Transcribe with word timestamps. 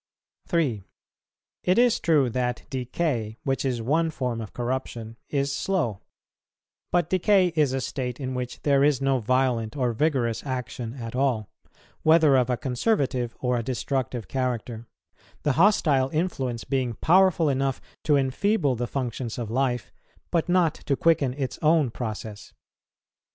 3. 0.47 0.83
It 1.63 1.77
is 1.77 1.99
true 1.99 2.27
that 2.31 2.63
decay, 2.71 3.37
which 3.43 3.63
is 3.63 3.83
one 3.83 4.09
form 4.09 4.41
of 4.41 4.51
corruption, 4.51 5.15
is 5.29 5.53
slow; 5.53 6.01
but 6.91 7.07
decay 7.11 7.49
is 7.55 7.71
a 7.71 7.79
state 7.81 8.19
in 8.19 8.33
which 8.33 8.63
there 8.63 8.83
is 8.83 8.99
no 8.99 9.19
violent 9.19 9.77
or 9.77 9.93
vigorous 9.93 10.43
action 10.43 10.95
at 10.95 11.15
all, 11.15 11.51
whether 12.01 12.35
of 12.35 12.49
a 12.49 12.57
conservative 12.57 13.37
or 13.41 13.57
a 13.59 13.63
destructive 13.63 14.27
character, 14.27 14.87
the 15.43 15.51
hostile 15.51 16.09
influence 16.09 16.63
being 16.63 16.93
powerful 16.95 17.47
enough 17.47 17.79
to 18.03 18.15
enfeeble 18.17 18.73
the 18.73 18.87
functions 18.87 19.37
of 19.37 19.51
life, 19.51 19.91
but 20.31 20.49
not 20.49 20.73
to 20.73 20.95
quicken 20.95 21.31
its 21.35 21.59
own 21.61 21.91
process. 21.91 22.55